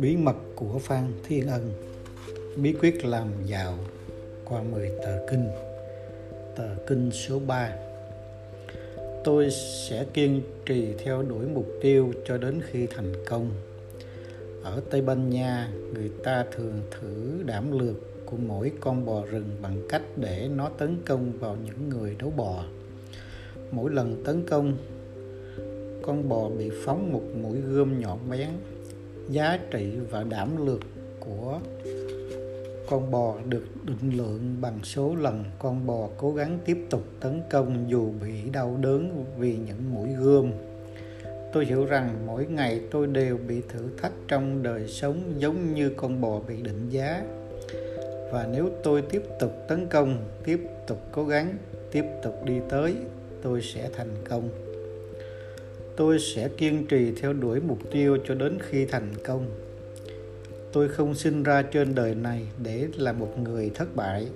[0.00, 1.72] Bí mật của Phan Thiên Ân
[2.56, 3.78] Bí quyết làm giàu
[4.44, 5.48] qua 10 tờ kinh.
[6.56, 7.76] Tờ kinh số 3
[9.24, 13.50] Tôi sẽ kiên trì theo đuổi mục tiêu cho đến khi thành công.
[14.62, 19.56] Ở Tây Ban Nha, người ta thường thử đảm lược của mỗi con bò rừng
[19.62, 22.64] bằng cách để nó tấn công vào những người đấu bò
[23.74, 24.76] mỗi lần tấn công,
[26.02, 28.48] con bò bị phóng một mũi gươm nhọn bén,
[29.28, 30.80] giá trị và đảm lược
[31.20, 31.60] của
[32.88, 37.42] con bò được định lượng bằng số lần con bò cố gắng tiếp tục tấn
[37.50, 40.52] công dù bị đau đớn vì những mũi gươm.
[41.52, 45.90] Tôi hiểu rằng mỗi ngày tôi đều bị thử thách trong đời sống giống như
[45.96, 47.22] con bò bị định giá.
[48.32, 51.54] Và nếu tôi tiếp tục tấn công, tiếp tục cố gắng,
[51.92, 52.94] tiếp tục đi tới
[53.44, 54.48] tôi sẽ thành công.
[55.96, 59.46] Tôi sẽ kiên trì theo đuổi mục tiêu cho đến khi thành công.
[60.72, 64.28] Tôi không sinh ra trên đời này để là một người thất bại.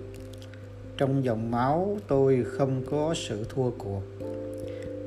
[0.97, 4.03] Trong dòng máu, tôi không có sự thua cuộc.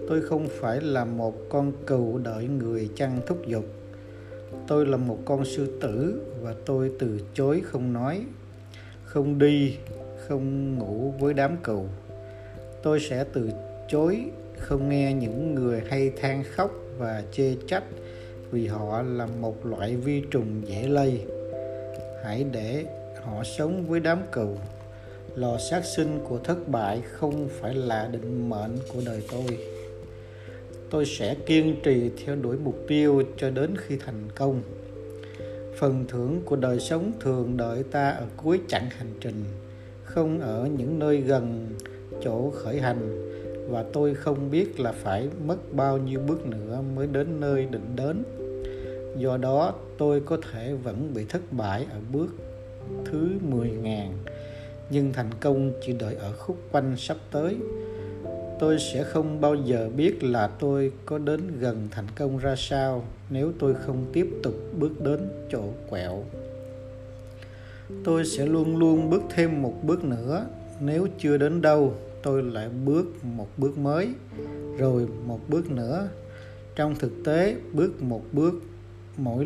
[0.07, 3.65] Tôi không phải là một con cừu đợi người chăn thúc giục.
[4.67, 8.25] Tôi là một con sư tử và tôi từ chối không nói,
[9.03, 9.77] không đi,
[10.27, 11.85] không ngủ với đám cừu.
[12.83, 13.49] Tôi sẽ từ
[13.91, 14.21] chối,
[14.57, 17.83] không nghe những người hay than khóc và chê trách
[18.51, 21.21] vì họ là một loại vi trùng dễ lây.
[22.23, 22.85] Hãy để
[23.23, 24.57] họ sống với đám cừu.
[25.35, 29.57] Lò sát sinh của thất bại không phải là định mệnh của đời tôi.
[30.89, 34.61] Tôi sẽ kiên trì theo đuổi mục tiêu cho đến khi thành công.
[35.79, 39.43] Phần thưởng của đời sống thường đợi ta ở cuối chặng hành trình,
[40.03, 41.75] không ở những nơi gần
[42.23, 43.31] chỗ khởi hành
[43.69, 47.95] và tôi không biết là phải mất bao nhiêu bước nữa mới đến nơi định
[47.95, 48.23] đến.
[49.17, 52.35] Do đó, tôi có thể vẫn bị thất bại ở bước
[53.05, 54.07] thứ 10.000
[54.89, 57.55] nhưng thành công chỉ đợi ở khúc quanh sắp tới.
[58.59, 63.03] Tôi sẽ không bao giờ biết là tôi có đến gần thành công ra sao
[63.29, 66.23] nếu tôi không tiếp tục bước đến chỗ quẹo.
[68.03, 70.45] Tôi sẽ luôn luôn bước thêm một bước nữa
[70.79, 71.93] nếu chưa đến đâu
[72.23, 74.09] tôi lại bước một bước mới,
[74.77, 76.09] rồi một bước nữa.
[76.75, 78.53] Trong thực tế, bước một bước,
[79.17, 79.45] mỗi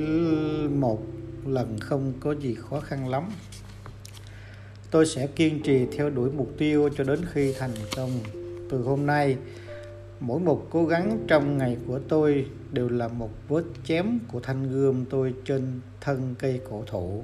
[0.70, 1.04] một
[1.46, 3.24] lần không có gì khó khăn lắm.
[4.92, 8.10] Tôi sẽ kiên trì theo đuổi mục tiêu cho đến khi thành công.
[8.70, 9.38] Từ hôm nay,
[10.20, 14.72] mỗi một cố gắng trong ngày của tôi đều là một vết chém của thanh
[14.72, 17.24] gươm tôi trên thân cây cổ thụ.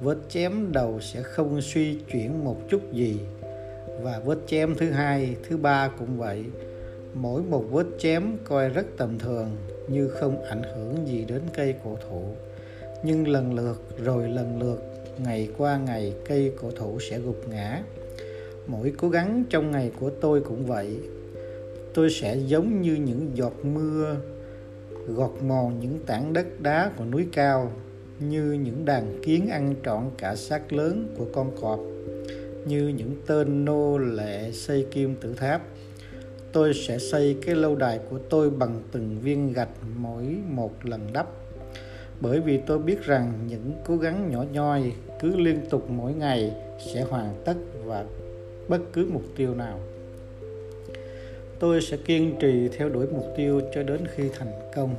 [0.00, 3.18] Vết chém đầu sẽ không suy chuyển một chút gì
[4.02, 6.44] và vết chém thứ hai, thứ ba cũng vậy.
[7.14, 9.56] Mỗi một vết chém coi rất tầm thường,
[9.88, 12.22] như không ảnh hưởng gì đến cây cổ thụ.
[13.02, 14.82] Nhưng lần lượt, rồi lần lượt,
[15.18, 17.82] ngày qua ngày, cây cổ thụ sẽ gục ngã.
[18.66, 20.98] Mỗi cố gắng trong ngày của tôi cũng vậy.
[21.94, 24.16] Tôi sẽ giống như những giọt mưa,
[25.08, 27.72] gọt mòn những tảng đất đá của núi cao,
[28.20, 31.80] như những đàn kiến ăn trọn cả xác lớn của con cọp
[32.66, 35.62] như những tên nô lệ xây kim tự tháp.
[36.52, 41.00] Tôi sẽ xây cái lâu đài của tôi bằng từng viên gạch mỗi một lần
[41.12, 41.28] đắp.
[42.20, 46.52] Bởi vì tôi biết rằng những cố gắng nhỏ nhoi cứ liên tục mỗi ngày
[46.92, 48.04] sẽ hoàn tất và
[48.68, 49.80] bất cứ mục tiêu nào.
[51.58, 54.94] Tôi sẽ kiên trì theo đuổi mục tiêu cho đến khi thành công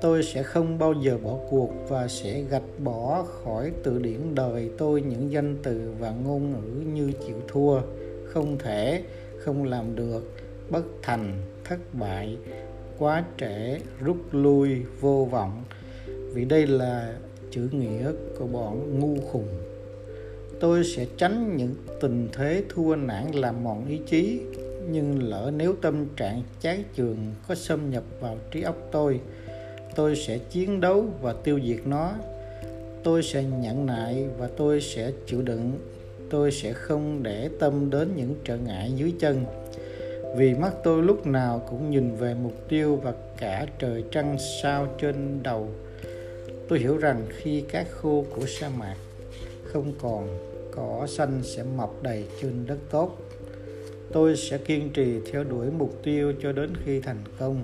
[0.00, 4.70] tôi sẽ không bao giờ bỏ cuộc và sẽ gạch bỏ khỏi từ điển đời
[4.78, 7.80] tôi những danh từ và ngôn ngữ như chịu thua,
[8.24, 9.02] không thể,
[9.38, 10.32] không làm được,
[10.70, 12.36] bất thành, thất bại,
[12.98, 15.64] quá trễ, rút lui, vô vọng.
[16.06, 17.14] Vì đây là
[17.50, 19.48] chữ nghĩa của bọn ngu khùng.
[20.60, 24.40] Tôi sẽ tránh những tình thế thua nản làm mòn ý chí,
[24.90, 27.16] nhưng lỡ nếu tâm trạng chán chường
[27.48, 29.20] có xâm nhập vào trí óc tôi
[29.94, 32.12] tôi sẽ chiến đấu và tiêu diệt nó.
[33.02, 35.72] Tôi sẽ nhẫn nại và tôi sẽ chịu đựng.
[36.30, 39.44] Tôi sẽ không để tâm đến những trở ngại dưới chân.
[40.36, 44.86] Vì mắt tôi lúc nào cũng nhìn về mục tiêu và cả trời trăng sao
[44.98, 45.68] trên đầu.
[46.68, 48.96] Tôi hiểu rằng khi cát khô của sa mạc
[49.64, 50.38] không còn,
[50.70, 53.18] cỏ xanh sẽ mọc đầy trên đất tốt
[54.12, 57.60] tôi sẽ kiên trì theo đuổi mục tiêu cho đến khi thành công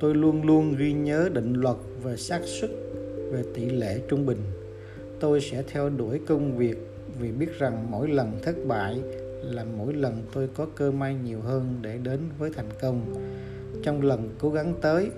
[0.00, 2.70] tôi luôn luôn ghi nhớ định luật về xác suất,
[3.30, 4.38] về tỷ lệ trung bình.
[5.20, 6.76] Tôi sẽ theo đuổi công việc
[7.18, 9.00] vì biết rằng mỗi lần thất bại
[9.42, 13.14] là mỗi lần tôi có cơ may nhiều hơn để đến với thành công.
[13.82, 15.10] Trong lần cố gắng tới,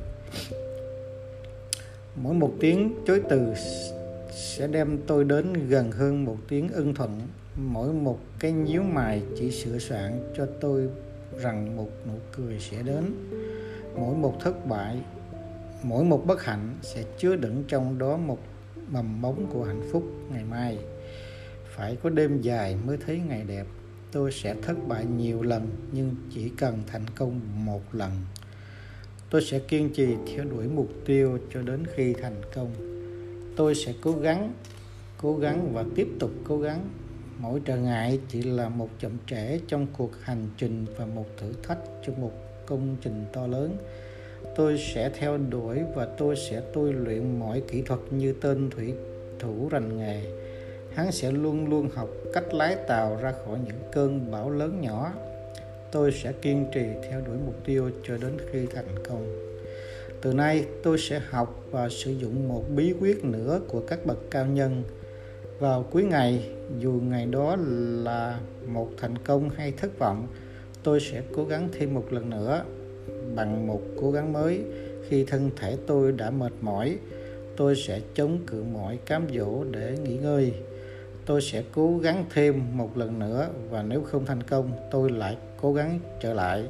[2.16, 3.40] mỗi một tiếng chối từ
[4.30, 7.20] sẽ đem tôi đến gần hơn một tiếng ưng thuận.
[7.56, 10.88] Mỗi một cái nhíu mày chỉ sửa soạn cho tôi
[11.40, 13.04] rằng một nụ cười sẽ đến
[13.98, 15.00] mỗi một thất bại,
[15.82, 18.38] mỗi một bất hạnh sẽ chứa đựng trong đó một
[18.88, 20.78] mầm mống của hạnh phúc ngày mai.
[21.76, 23.66] Phải có đêm dài mới thấy ngày đẹp.
[24.12, 28.10] Tôi sẽ thất bại nhiều lần, nhưng chỉ cần thành công một lần.
[29.30, 32.70] Tôi sẽ kiên trì theo đuổi mục tiêu cho đến khi thành công.
[33.56, 34.52] Tôi sẽ cố gắng
[35.18, 36.88] cố gắng và tiếp tục cố gắng.
[37.38, 41.52] Mỗi trở ngại chỉ là một chậm trễ trong cuộc hành trình và một thử
[41.62, 42.32] thách cho một
[42.66, 43.76] công trình to lớn.
[44.56, 48.94] Tôi sẽ theo đuổi và tôi sẽ tôi luyện mọi kỹ thuật như tên thủy
[49.38, 50.22] thủ rành nghề.
[50.94, 55.12] Hắn sẽ luôn luôn học cách lái tàu ra khỏi những cơn bão lớn nhỏ.
[55.92, 59.46] Tôi sẽ kiên trì theo đuổi mục tiêu cho đến khi thành công.
[60.22, 64.18] Từ nay, tôi sẽ học và sử dụng một bí quyết nữa của các bậc
[64.30, 64.82] cao nhân.
[65.58, 67.56] Vào cuối ngày, dù ngày đó
[68.04, 70.26] là một thành công hay thất vọng
[70.86, 72.64] tôi sẽ cố gắng thêm một lần nữa
[73.34, 74.60] bằng một cố gắng mới.
[75.08, 76.98] Khi thân thể tôi đã mệt mỏi,
[77.56, 80.52] tôi sẽ chống cự mọi cám dỗ để nghỉ ngơi.
[81.24, 85.36] Tôi sẽ cố gắng thêm một lần nữa và nếu không thành công, tôi lại
[85.60, 86.64] cố gắng trở lại.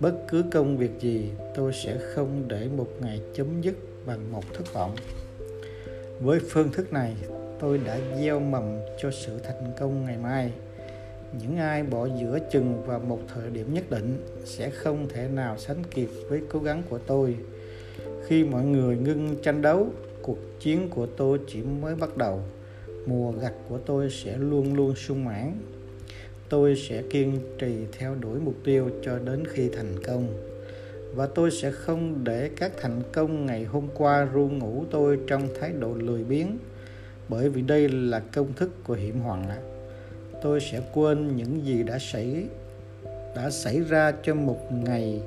[0.00, 3.74] Bất cứ công việc gì, tôi sẽ không để một ngày chấm dứt
[4.06, 4.96] bằng một thất vọng.
[6.20, 7.14] Với phương thức này,
[7.60, 10.52] tôi đã gieo mầm cho sự thành công ngày mai
[11.32, 15.58] những ai bỏ giữa chừng vào một thời điểm nhất định sẽ không thể nào
[15.58, 17.36] sánh kịp với cố gắng của tôi.
[18.26, 19.86] Khi mọi người ngưng tranh đấu,
[20.22, 22.40] cuộc chiến của tôi chỉ mới bắt đầu.
[23.06, 25.52] Mùa gặt của tôi sẽ luôn luôn sung mãn.
[26.48, 30.26] Tôi sẽ kiên trì theo đuổi mục tiêu cho đến khi thành công.
[31.14, 35.48] Và tôi sẽ không để các thành công ngày hôm qua ru ngủ tôi trong
[35.60, 36.58] thái độ lười biếng,
[37.28, 39.56] bởi vì đây là công thức của hiểm họa
[40.42, 42.44] tôi sẽ quên những gì đã xảy
[43.36, 45.20] đã xảy ra trong một ngày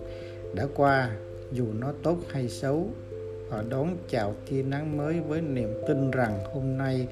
[0.55, 1.09] đã qua,
[1.51, 2.89] dù nó tốt hay xấu.
[3.49, 7.07] Và đón chào tia nắng mới với niềm tin rằng hôm nay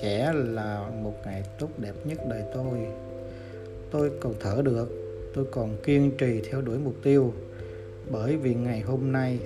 [0.00, 2.78] sẽ là một ngày tốt đẹp nhất đời tôi.
[3.90, 4.88] Tôi còn thở được,
[5.34, 7.32] tôi còn kiên trì theo đuổi mục tiêu.
[8.10, 9.38] Bởi vì ngày hôm nay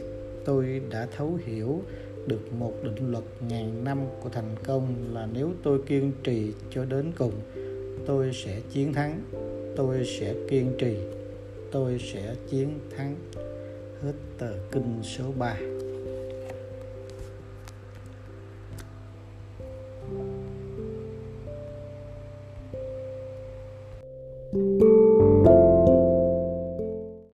[0.45, 1.83] tôi đã thấu hiểu
[2.27, 6.85] được một định luật ngàn năm của thành công là nếu tôi kiên trì cho
[6.85, 7.33] đến cùng
[8.07, 9.21] tôi sẽ chiến thắng.
[9.77, 10.97] Tôi sẽ kiên trì.
[11.71, 13.17] Tôi sẽ chiến thắng.
[14.03, 15.57] Hết tờ kinh số 3